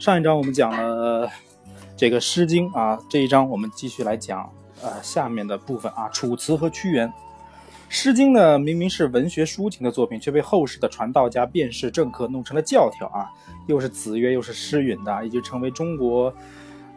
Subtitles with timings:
[0.00, 1.30] 上一章我们讲了
[1.94, 7.06] 这个《诗经》啊，这一章我们继续来讲呃下面的部分啊，《楚辞》和《屈原》。
[7.90, 13.28] 《诗经》呢明明是文学抒情的作品，却被后世的传道家、辩士、政客弄成了教条啊，
[13.66, 16.34] 又是子曰又是诗允的，已经成为中国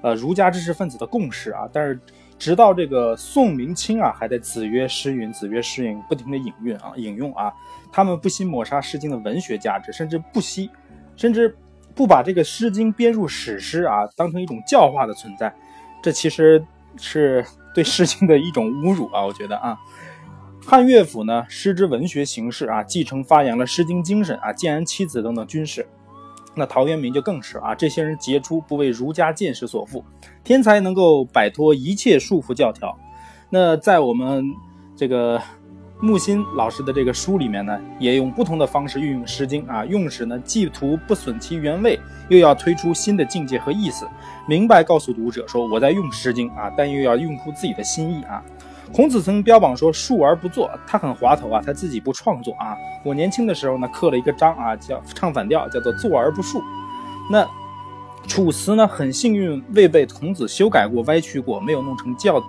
[0.02, 1.68] 呃儒家知识分子的共识啊。
[1.74, 2.00] 但是
[2.40, 7.52] 直到这个宋明清啊，还在子曰诗允，子曰诗允不停的引用啊，引用啊，
[7.92, 10.70] 他们不惜抹杀《诗经》的文学价值，甚至不惜，
[11.18, 11.54] 甚至。
[11.96, 15.54] 不把这个《诗经》编入史诗啊，当成一种教化的存在，
[16.02, 16.66] 这其实
[16.98, 19.26] 是对《诗经》的一种侮辱啊！
[19.26, 19.78] 我觉得啊，
[20.66, 25.88] 汉乐府呢，诗之文学形式啊，继承发扬了《诗经》精神啊，建安七子等等军事。
[26.56, 30.04] 那陶渊明就更是啊，这些人杰出，不为儒家见识所缚，
[30.44, 32.98] 天才能够摆脱一切束缚教条。
[33.50, 34.46] 那在我们
[34.96, 35.42] 这个。
[36.00, 44.06] 木心老师的这个书里面呢，也用不同的方式运用《诗经》啊，用时呢既图不损其原味，又要推出新的境界和意思，
[44.46, 48.44] 明白告诉读者说我在用《诗经》啊，但又要用出自己的心意啊。
[48.92, 52.76] 孔子曾标榜说述而不作，他很滑头啊，他自己不创作啊。
[53.06, 56.62] 我年轻的时候呢，刻了一个章啊，叫唱反调，叫做作而不述。
[57.32, 57.48] 那
[58.28, 62.44] 楚辞呢，很幸运未被孔子修改过、歪曲过，没有弄成教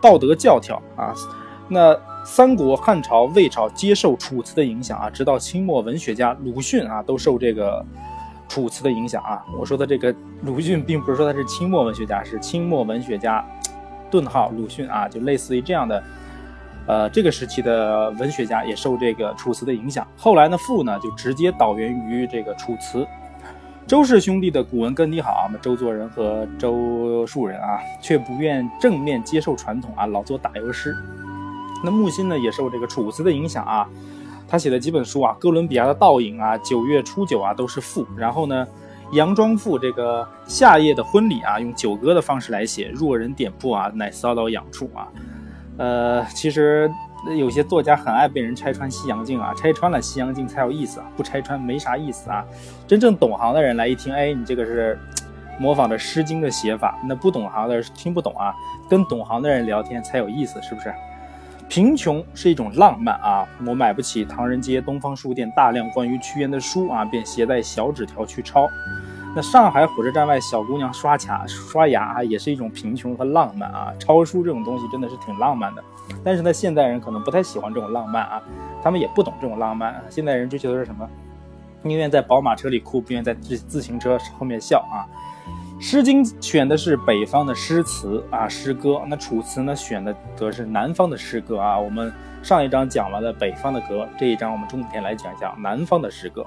[0.00, 1.12] 道德教条啊。
[1.72, 1.98] 那。
[2.24, 7.84] 三国、汉朝、魏朝接受《楚辞》的影响啊，直到清末文学家鲁迅啊，都受这个
[8.48, 9.44] 《楚辞》的影响啊。
[9.58, 13.44] 我说的这个鲁迅，并不是说他是清末文学家，是清末文学家，
[14.08, 16.04] 顿号鲁迅啊，就类似于这样的，
[16.86, 20.06] 呃，这个时期的文学家也受这个《楚辞》的影响。
[20.16, 23.00] 后来呢，赋呢就直接导源于这个《楚辞》。
[23.84, 30.96] 周氏兄弟的古文根底好啊，周作人和周树人啊，却不愿正面接受传统啊，老做打油诗。
[31.84, 33.88] 那木心呢，也受这个楚辞的影响啊，
[34.48, 38.06] 他写的几本书啊，《哥伦比亚的倒影》啊，《九月初九》啊，都是赋。
[38.16, 38.66] 然后呢，
[39.16, 45.08] 《杨庄赋》这个夏夜的婚礼啊，用九歌的方式来写，若人点破啊，乃骚扰痒处啊。
[45.78, 46.90] 呃，其实
[47.36, 52.44] 有些作家很爱被人拆穿《西洋镜》啊，拆穿了《西洋镜》才有意思啊，不拆穿没啥意思啊。
[52.86, 54.98] 真正懂行的人来一听，哎，你这个是
[55.58, 58.54] 模仿着《诗经》的写法，那不懂行的听不懂啊。
[58.88, 60.92] 跟懂行的人聊天才有意思，是不是？
[61.72, 63.48] 贫穷是一种浪漫啊！
[63.66, 68.68] 我买不起唐人街东方书店大量关于屈原的书啊，便携带小纸条去抄。
[69.34, 73.90] 那上海火车站外小姑娘刷卡刷牙，也是一种贫穷和浪漫啊！
[73.98, 75.82] 抄书这种东西真的是挺浪漫的，
[76.22, 78.42] 但是呢，现代人可能不太喜欢这种浪漫啊，
[78.82, 79.98] 他们也不懂这种浪漫。
[80.10, 81.08] 现代人追求的是什么？
[81.80, 85.08] 宁愿在宝马车里哭，不愿在自自行车后面笑啊！
[85.84, 89.02] 《诗经》选的是北方的诗词啊，诗歌。
[89.08, 91.76] 那《楚辞》呢，选的则是南方的诗歌啊。
[91.76, 92.10] 我们
[92.40, 96.46] 上一章讲完了北方的歌，这一章我们重点来讲一讲南方的诗歌。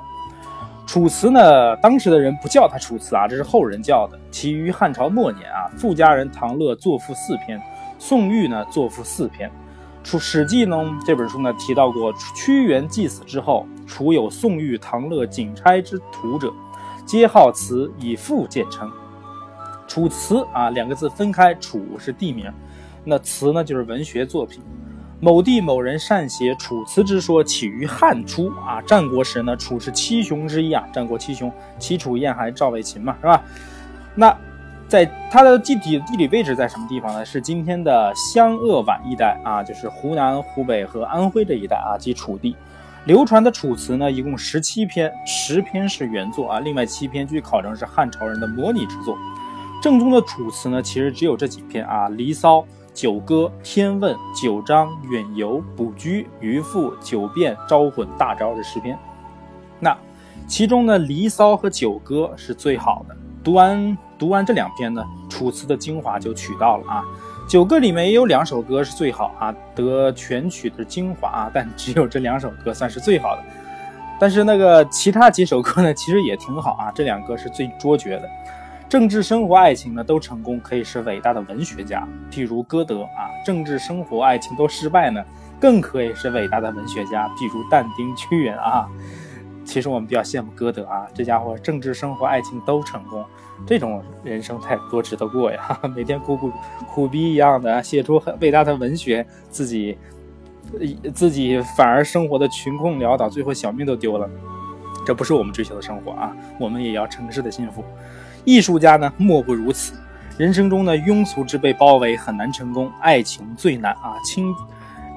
[0.88, 4.18] 《楚辞》呢，当时的人不叫它《楚辞》啊，这是后人叫的。
[4.32, 7.62] 起于汉朝末年啊，富家人唐乐作赋四篇，
[8.00, 9.50] 宋玉呢作赋四篇。
[10.02, 16.54] 《楚史记》呢这本书呢提到过，屈原既死之后，楚有宋玉、唐乐、景差之徒者，
[17.06, 18.90] 皆好辞，以赋见称。
[19.88, 22.52] 楚辞啊，两个字分开，楚是地名，
[23.04, 24.62] 那辞呢就是文学作品。
[25.22, 28.82] 某地某人善写楚辞之说，起于汉初啊。
[28.82, 30.84] 战国时呢，楚是七雄之一啊。
[30.92, 33.42] 战国七雄，齐楚燕韩赵魏秦嘛，是吧？
[34.14, 34.38] 那
[34.88, 37.26] 在它的地理地理位置在什么地方呢？
[37.26, 42.56] 是今天的湘鄂皖一带啊，就是湖南、湖北和安徽这一带啊，即楚地。
[43.06, 49.18] 流传的楚辞呢，一共十七篇，十篇是原作啊，另外七篇据考证是汉朝人的模拟之作。
[49.86, 52.58] 正宗的楚辞呢，其实只有这几篇啊，《离骚》
[52.92, 58.98] 《九歌》《天问》《九章》《远游》《卜居》《渔父》《九变》《招魂》《大招》这十篇。
[59.80, 59.96] 那
[60.48, 63.16] 其中呢，《离骚》和《九歌》是最好的。
[63.44, 67.04] 读完读完这两篇呢，楚辞的精华就取到了啊。
[67.48, 73.44] 《九歌》里面也有两首歌是最好啊，得全曲的精华啊，但只有这两首歌算是最好的。
[74.20, 78.28] 但是那个其他几首歌呢，其实也挺好啊，这两个是最卓绝的。
[78.96, 82.08] 政治、生活、爱情呢都成功，可以是伟大的文学家。
[82.32, 85.22] 譬如歌德啊，政治、生活、爱情都失败呢，
[85.60, 87.28] 更可以是伟大的文学家。
[87.32, 88.88] 譬如但丁、屈原啊。
[89.66, 93.26] 其实我们比较羡慕歌德啊，这家伙政治、生活、爱情都成功，
[93.68, 95.78] 这种人生太多值得过呀！
[95.94, 96.50] 每天苦苦
[96.88, 99.98] 苦逼一样的写出很伟大的文学，自己
[101.14, 104.30] 自己反而生活的穷困潦倒，最后小命都丢了。
[105.06, 106.34] 这不是我们追求的生活啊！
[106.58, 107.84] 我们也要城市的幸福。
[108.46, 109.94] 艺术家呢，莫不如此。
[110.38, 114.16] 人生中呢，庸俗之辈包围很难成功，爱情最难啊。
[114.24, 114.54] 亲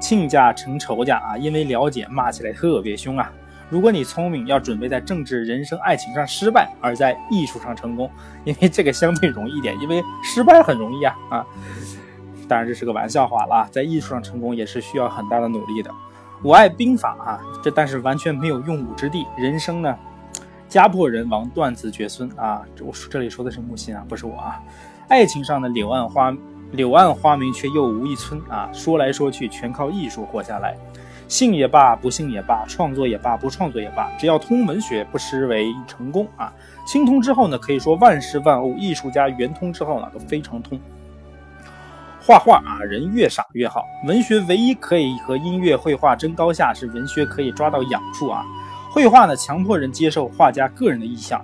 [0.00, 3.30] 亲家成仇家啊，因为了解骂起来特别凶啊。
[3.68, 8.10] 如果你聪明，要准备在政治、人生、爱情上失败，而在艺术上成功，
[8.44, 11.46] 因为这个相对容易一点，因为失败很容易啊啊！
[12.48, 15.90] 当然这是个玩笑话了，在艺术上成功也是需要很大的努力的。
[16.42, 19.26] 我爱兵法啊，这但是完全没有用武之地。
[19.36, 19.94] 人生呢，
[20.68, 22.62] 家破人亡，断子绝孙啊！
[22.84, 24.62] 我说这里说的是木心啊，不是我啊。
[25.08, 26.36] 爱情上的柳暗花
[26.72, 30.76] 柳暗花明却又无一村啊，说来说去全靠艺术活下来。
[31.26, 36.52] 信也罢，不信也罢，创作也罢，不创作也罢，只要通文学，不失为成功啊！
[36.86, 40.78] 精通之后呢，可以说万事万物；艺术家圆通之后呢，都非常通。
[42.20, 43.84] 画画啊，人越傻越好。
[44.06, 48.44] 文学唯一可以和音乐、绘画争高下，是文学可以抓到痒处啊。
[48.90, 51.38] 绘画呢，强迫人接受画家个人的意向；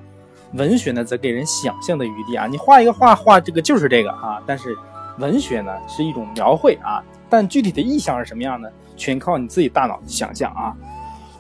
[0.55, 2.47] 文学呢，则给人想象的余地啊。
[2.47, 4.41] 你画一个画，画这个就是这个啊。
[4.47, 4.77] 但是
[5.19, 8.69] 文学呢，是一种描绘啊，但具体的意象是什么样呢？
[8.97, 10.75] 全靠你自己大脑想象啊！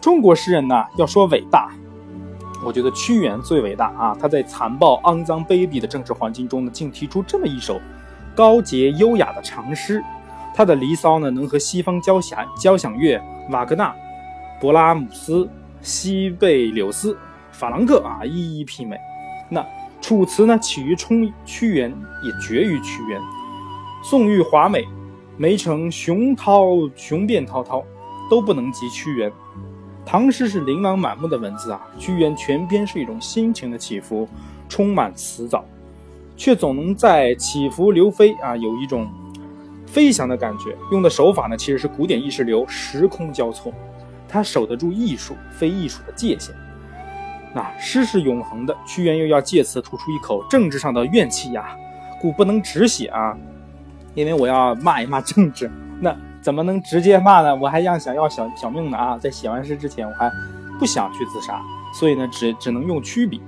[0.00, 1.70] 中国诗人呢，要说伟大，
[2.64, 4.16] 我觉得屈原最伟大啊！
[4.20, 7.80] 他在残暴、肮脏、卑鄙的政治环境中呢，竟提出这么一首
[8.34, 10.02] 高洁优雅的长诗。
[10.52, 13.94] 他的《离骚》呢，能和西方交响交响乐、瓦格纳、
[14.60, 15.48] 勃拉姆斯、
[15.84, 17.14] 西贝柳斯、
[17.52, 18.96] 法兰克啊一一媲美。
[19.50, 19.60] 那
[20.00, 23.20] 《楚辞》呢，起于冲屈原，也绝于屈原。
[24.02, 24.84] 宋玉华美。
[25.36, 26.64] 梅城雄涛
[26.94, 27.84] 雄辩滔滔，
[28.30, 29.30] 都不能及屈原。
[30.06, 34.28] 唐诗是琳琅满目的文字啊，屈原全篇是一种心情的起伏，
[34.68, 35.64] 充满辞藻，
[36.36, 39.10] 却总能在起伏流飞啊，有一种
[39.86, 40.76] 飞翔的感觉。
[40.92, 43.72] 用的手法呢，其实是古典意识流，时空交错，
[44.34, 46.52] 他守得住艺术非艺术的界限。
[47.54, 51.76] 那诗是永恒的，屈原又要借此吐出一口政治上的怨气呀，
[52.20, 53.38] 故不能只写啊。
[54.16, 55.70] 因为我要骂一骂政治，
[56.00, 57.54] 那怎么能直接骂呢？
[57.54, 59.16] 我还要想要小小命呢啊！
[59.16, 60.28] 在写完诗之前，我还
[60.80, 63.40] 不想去自杀，所以呢，只只能用曲笔。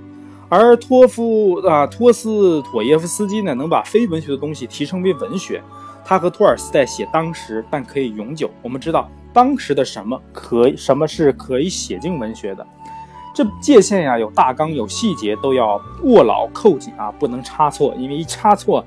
[0.47, 5.61] 而托夫啊，托斯妥耶夫斯基呢，能把非文学的东西提升为文学。
[6.05, 8.49] 他和托尔斯泰写当时，但可以永久。
[8.61, 12.65] 我们知道当时的什么可什么是可以写进文学的，
[13.35, 18.83] 这界限呀，有大纲有细节，都要握牢扣紧啊，不能差错，因为一差错。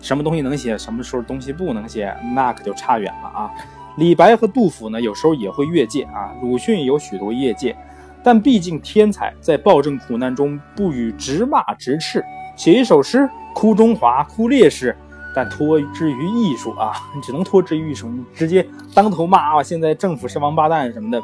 [0.00, 3.50] 什么东西能写，什么时候东西不能写，那可就差远了啊！
[3.96, 6.34] 李白和杜甫呢，有时候也会越界啊。
[6.42, 7.76] 鲁迅有许多越界，
[8.20, 12.20] 但毕竟天才在暴政苦难中不与直骂直斥，
[12.56, 14.96] 写一首诗哭中华、哭烈士，
[15.34, 18.08] 但托之于艺术啊，你只能托之于艺术。
[18.08, 21.20] 你直接当头骂啊，现在政府是王八蛋什么的，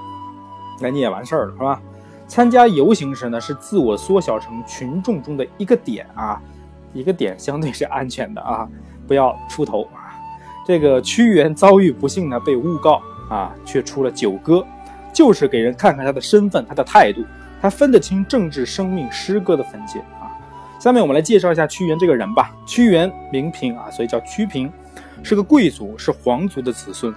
[0.81, 1.81] 那你也完事儿了是吧？
[2.27, 6.41] 参加游行时呢，是自我缩小成群众中的一个点啊。
[6.93, 8.69] 一个点相对是安全的啊，
[9.07, 10.11] 不要出头啊。
[10.67, 14.67] 这个屈原遭遇不幸呢，被诬告啊，却出了九歌，
[15.13, 17.25] 就是给人看看他的身份、他的态度，
[17.63, 20.03] 他分得清政治、生命、诗歌的分界。
[20.81, 22.51] 下面我们来介绍一下屈原这个人吧。
[22.67, 24.73] 屈原名平啊，所以叫屈平，
[25.23, 27.15] 是个贵族，是皇族的子孙，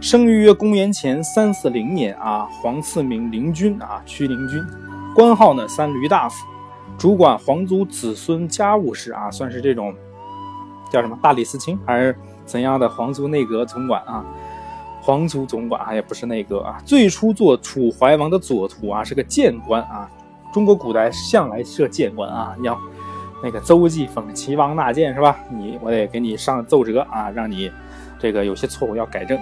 [0.00, 4.60] 生于公元前三四零年啊，皇赐名灵君啊，屈灵君，
[5.14, 6.44] 官号呢三闾大夫。
[6.98, 9.94] 主管皇族子孙家务事啊，算是这种
[10.90, 14.24] 叫什么大理寺卿还是怎样的皇族内阁总管啊？
[15.00, 16.82] 皇族总管啊，也不是内阁啊。
[16.84, 20.10] 最初做楚怀王的左徒啊，是个谏官啊。
[20.52, 22.80] 中国古代向来设谏官啊，要
[23.44, 25.38] 那个邹忌讽齐王纳谏是吧？
[25.50, 27.70] 你我得给你上奏折啊，让你
[28.18, 29.38] 这个有些错误要改正。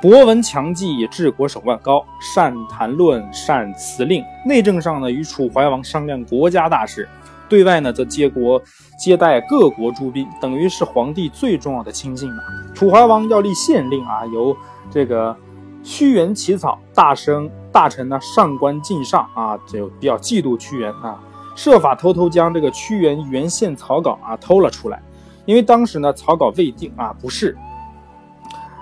[0.00, 4.24] 博闻强记，治国手腕高，善谈论，善辞令。
[4.46, 7.02] 内政上呢，与楚怀王商量国家大事；
[7.48, 8.62] 对外呢，则接国
[8.96, 12.42] 接待各国诸宾，等于是皇帝最重要的亲信了。
[12.72, 14.56] 楚怀王要立县令啊，由
[14.88, 15.36] 这个
[15.82, 16.78] 屈原起草。
[16.94, 21.20] 大臣大臣呢，上官敬上啊，就比较嫉妒屈原啊，
[21.54, 25.00] 设法偷偷将这个屈原原宪草稿啊偷了出来。
[25.44, 27.56] 因为当时呢，草稿未定啊，不是。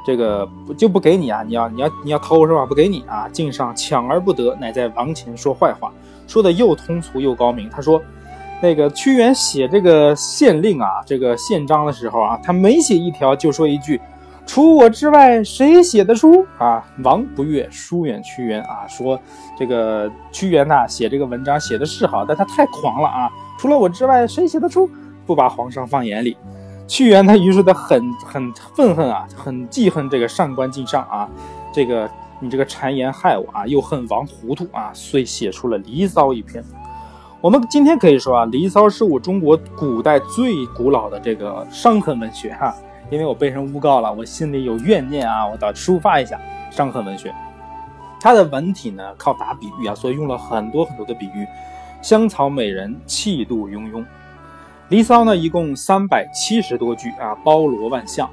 [0.02, 0.48] 这个
[0.78, 1.42] 就不给你啊！
[1.42, 2.64] 你要你要你要偷是吧？
[2.64, 3.28] 不给你啊！
[3.28, 5.92] 敬上抢而不得，乃在王前说坏话，
[6.26, 7.68] 说的又通俗又高明。
[7.68, 8.00] 他说，
[8.62, 14.00] 那个屈原写这个县令啊，这个宪章的时候啊，他每写一条就说一句
[14.50, 19.16] ：“除我之外，谁写得出？”啊，王不悦，疏远屈原啊，说
[19.56, 23.30] 这个屈原呐，写这个文章写的是好，但他太狂了啊！
[23.60, 24.90] 除了我之外，谁写得出？
[25.24, 26.36] 不把皇上放眼里。
[26.88, 31.28] 屈原他于是他很很愤恨啊，很记恨这个上官敬上啊，
[31.72, 36.60] 这个你这个谗言害我啊，又恨王糊涂啊，遂写出了《离骚》一篇。
[37.40, 42.74] 我们今天可以说啊，《离骚》是我中国古代最古老的这个伤痕文学哈，
[43.10, 46.40] 因为我被人诬告了，我心里有怨念啊，我得抒发一下
[46.70, 47.34] 伤痕文学。
[48.20, 51.46] 他的文体呢靠打比喻啊，所以用了很多很多的比喻。
[52.02, 54.02] 香草美人，气度雍雍。
[54.88, 58.28] 《离骚》呢，一共三百七十多句啊，包罗万象。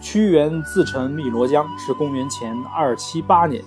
[0.00, 3.60] 屈原自称汨罗江，是公元前二七八年，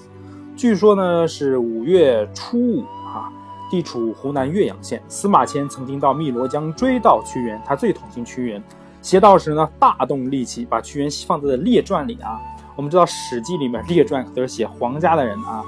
[0.55, 3.29] 据说呢是五月初五啊，
[3.69, 5.01] 地处湖南岳阳县。
[5.09, 8.63] 司马迁曾经到汨罗江追悼屈原，他最同情屈原，
[9.01, 12.39] 写道时呢大动力气，把屈原放在了列传里啊。
[12.75, 15.63] 我们知道《史记》里面列传都是写皇家的人啊，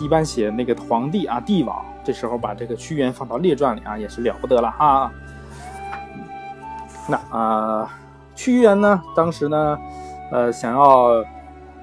[0.00, 1.84] 一般写那个皇帝啊、帝王。
[2.02, 5.10] 这时候把这个屈原放到列传里啊，也是了不得了哈。
[7.08, 7.90] 那啊，
[8.34, 9.78] 屈原呢，当时呢，
[10.32, 11.24] 呃，想要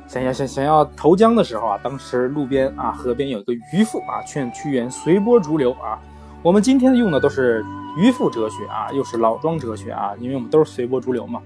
[0.08, 6.00] 想要想想要投江的时候啊，当时路边啊，河边有一个渔夫啊，劝屈原随波逐流啊。
[6.44, 7.66] 我们今天用的都是
[7.98, 11.42] 渔父哲学啊，又是老庄哲学啊，因为我们都是随波逐流嘛，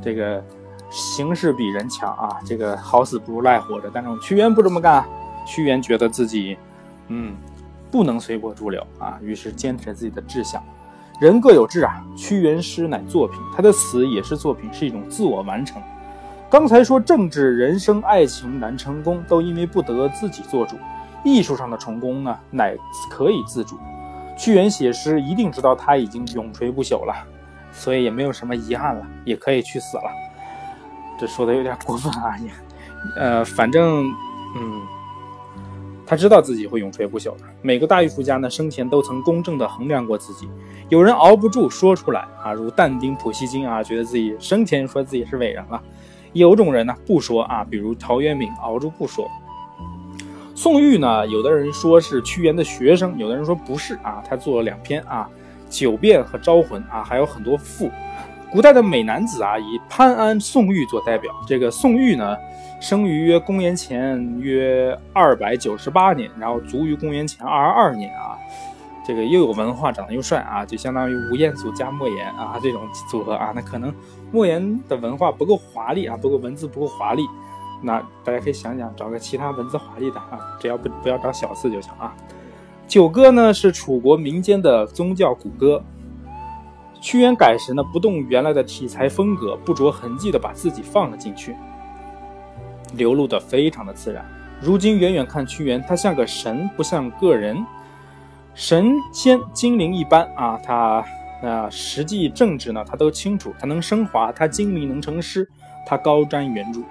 [0.00, 0.42] 这个。
[0.88, 3.90] 形势比人强啊，这个好死不如赖活着。
[3.92, 5.04] 但是屈原不这么干，
[5.44, 6.56] 屈原觉得自己，
[7.08, 7.34] 嗯，
[7.90, 10.62] 不能随波逐流啊，于是坚持自己的志向。
[11.20, 15.82] 人各有志啊，屈原诗乃作品，他的死也是作品，是一种自我完成。
[16.48, 20.76] 刚才说政治、人生、爱情难成功，都因为不得自己做主。
[21.24, 22.76] 艺术上的成功呢，乃
[23.10, 23.76] 可以自主。
[24.36, 27.14] 屈原写诗一定知道他已经永垂不朽了，
[27.72, 30.04] 所以也没有什么遗憾了，也可以去死了。
[31.18, 32.36] 这说的有点过分啊！
[32.38, 32.50] 你，
[33.16, 34.04] 呃，反正，
[34.56, 34.82] 嗯，
[36.06, 37.44] 他知道自己会永垂不朽的。
[37.62, 40.46] 每个大艺术家呢，生前都曾公正的衡量过自己。
[40.90, 45.82] 有人熬不住说出来啊，如但丁、普希金啊，觉得自己生前说自己是伟人了。
[46.34, 49.26] 有种人呢，不说啊，比如陶渊明熬住不说。
[50.56, 55.28] 宋玉呢，有的人说是屈原的学生，有的人说不是啊，他做了两篇啊，
[55.80, 57.90] 《九变》和《招魂》啊，还有很多赋。
[58.50, 61.30] 古代的美男子啊，以潘安、宋玉做代表。
[61.46, 62.34] 这个宋玉呢，
[62.80, 68.38] 生于约公元前约二百九十八年，然后卒于公元前二二年啊。
[69.06, 73.52] 这个又有文化，长得又帅啊，就相当于吴彦祖加莫言啊这种组合啊。
[73.54, 73.92] 那可能
[74.32, 77.22] 莫言的文化不够华丽啊，不够文字不够华丽。
[77.82, 82.14] 那大家可以想想，找个其他文字华丽的啊，只要不不要找小四就行啊。
[82.88, 85.82] 九歌呢，是楚国民间的宗教古歌。
[87.00, 91.54] 屈原改时呢，不动原来的题材风格，不着痕迹的把自己放了进去，
[92.94, 94.24] 流露的非常的自然。
[94.60, 97.64] 如今远远看屈原，他像个神，不像个人。
[98.54, 101.04] 神仙精灵一般啊，他
[101.42, 103.54] 啊实际政治呢，他都清楚。
[103.60, 105.46] 他能升华，他精明能成诗，
[105.84, 106.82] 他高瞻远瞩。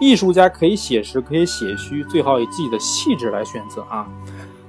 [0.00, 4.06] 艺术家可以写实，可以写虚，最好以自己的气质来选择啊。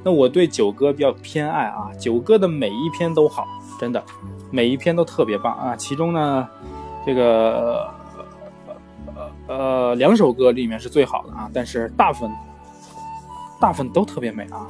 [0.04, 3.46] 那我对九歌比较偏爱啊，九歌的每一篇都好，
[3.80, 4.04] 真的。
[4.52, 5.76] 每一篇都特别棒啊！
[5.76, 6.50] 其中呢，
[7.06, 7.88] 这个
[9.16, 12.32] 呃呃两首歌里面是最好的啊，但是大部分
[13.60, 14.66] 大部分都特别美啊。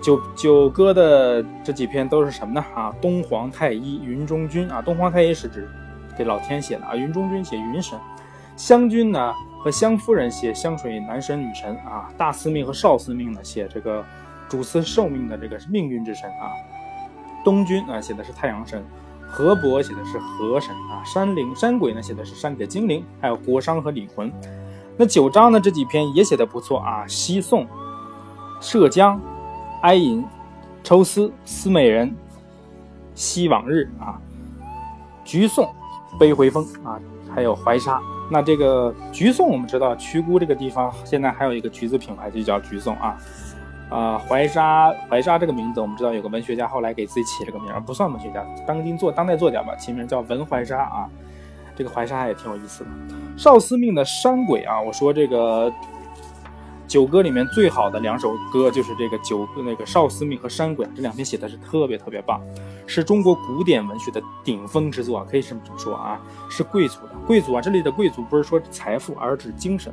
[0.00, 2.64] 九九歌的这几篇都是什么呢？
[2.76, 5.68] 啊，东皇太一、云中君啊，东皇太一是指
[6.16, 7.98] 给老天写的啊，云中君写云神，
[8.56, 14.04] 湘君呢和湘夫人写湘水男神女神啊，大司命和少司命呢写这个
[14.48, 16.50] 主司寿命的这个命运之神啊。
[17.44, 18.80] 东君啊，写的是太阳神；
[19.28, 24.32] 河伯写的是河神啊；山灵山鬼呢，写的是山里的精灵；还有国殇和李魂。
[24.96, 27.06] 那九章呢，这几篇也写的不错啊。
[27.06, 27.66] 西宋、
[28.60, 29.20] 涉江、
[29.82, 30.24] 哀吟、
[30.82, 32.12] 抽丝、思美人、
[33.14, 34.18] 惜往日啊；
[35.24, 35.72] 橘颂、
[36.18, 36.98] 悲回风啊；
[37.32, 38.02] 还有怀沙。
[38.32, 43.18] 那这个橘颂，我们知道曲姑这个地方现在还有一个橘子品牌，就叫橘颂啊。
[43.90, 51.06] 啊，怀沙，怀沙这个名字，我们知道有个文学家后来给自己起了个名，不算文学家，当今作当代作家吧，起名叫文怀沙啊。
[51.76, 52.90] 这个怀沙也挺有意思的。
[53.36, 55.70] 少司命的山鬼啊，我说这个
[56.92, 62.38] 九歌里面最好的两首歌就是这个九那个少司命和山鬼这两篇写的是特别特别棒，
[62.86, 66.20] 是中国古典文学的顶峰之作，可以这么说啊，
[66.50, 69.90] 是贵族的贵族啊，这里的贵族不是说财富，而是指精神。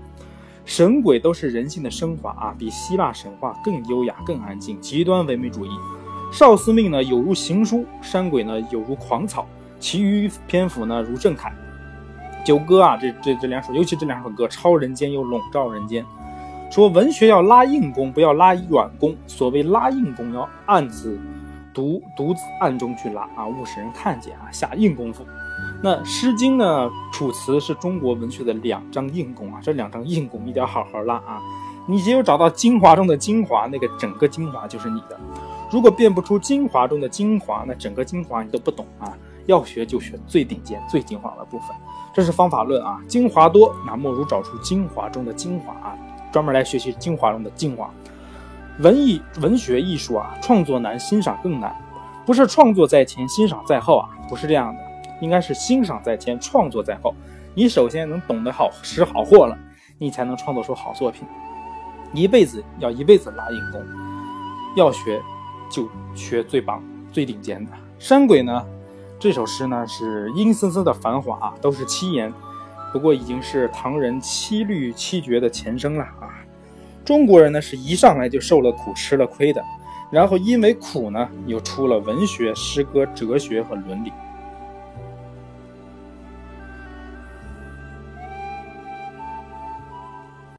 [0.65, 4.77] 神鬼都是人性的升华啊，比希腊神话更优雅、更安静。
[4.81, 5.69] 极端唯美主义，
[6.33, 9.47] 少司命呢有如行书，山鬼呢有如狂草，
[9.79, 11.49] 其余篇幅呢如正楷。
[12.45, 16.05] 九歌啊，这这这两首，尤其这两首歌，超人间又笼罩人间。
[16.69, 19.15] 说文学要拉硬功，不要拉软功。
[19.25, 21.19] 所谓拉硬功，要暗自
[21.73, 25.25] 独独自暗中去拉啊，勿使人看见啊，下硬功夫。
[25.81, 31.41] 那《诗经》呢，《楚辞》是中国文学的两张硬功啊，这两张硬功一定要好好拉啊！
[31.87, 35.19] 你只有找到精华中的精华，那个整个精华就是你的。
[35.71, 39.11] 如果辨不出精华中的精华，那整个精华你都不懂啊！
[39.47, 41.69] 要学就学最顶尖、最精华的部分，
[42.13, 42.99] 这是方法论啊！
[43.07, 45.97] 精华多，那莫如找出精华中的精华啊！
[46.31, 47.89] 专门来学习精华中的精华。
[48.79, 51.75] 文艺文学艺术啊，创作难，欣赏更难。
[52.25, 54.81] 不是创作在前，欣赏在后啊，不是这样的，
[55.19, 57.13] 应该是欣赏在前，创作在后。
[57.55, 59.57] 你首先能懂得好识好货了，
[59.97, 61.27] 你才能创作出好作品。
[62.13, 63.81] 一辈子要一辈子拉硬弓，
[64.75, 65.21] 要学
[65.69, 66.81] 就学最棒、
[67.11, 67.71] 最顶尖的。
[67.97, 68.65] 山鬼呢？
[69.19, 72.31] 这首诗呢是阴森森的繁华，都是七言，
[72.91, 76.43] 不过已经是唐人七律七绝的前生了啊。
[77.05, 79.63] 中国人呢是一上来就受了苦、吃了亏的，
[80.11, 84.11] 然后因为苦呢，又出了文学、诗歌、哲学和伦理。